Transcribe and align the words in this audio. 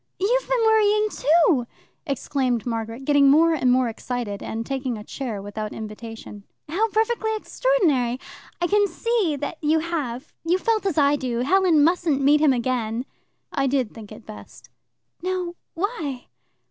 "You've 0.19 0.49
been 0.49 0.63
worrying 0.65 1.09
too!" 1.11 1.67
exclaimed 2.07 2.65
Margaret, 2.65 3.05
getting 3.05 3.29
more 3.29 3.53
and 3.53 3.71
more 3.71 3.87
excited, 3.87 4.41
and 4.41 4.65
taking 4.65 4.97
a 4.97 5.03
chair 5.03 5.43
without 5.43 5.73
invitation. 5.73 6.43
"How 6.67 6.89
perfectly 6.89 7.29
extraordinary! 7.35 8.19
I 8.59 8.65
can 8.65 8.87
see 8.87 9.37
that 9.39 9.59
you 9.61 9.77
have. 9.77 10.33
You 10.43 10.57
felt 10.57 10.87
as 10.87 10.97
I 10.97 11.17
do; 11.17 11.41
Helen 11.41 11.83
mustn't 11.83 12.19
meet 12.19 12.39
him 12.41 12.51
again." 12.51 13.05
"I 13.53 13.67
did 13.67 13.93
think 13.93 14.11
it 14.11 14.25
best." 14.25 14.71
"Now 15.21 15.53
why?" 15.75 16.25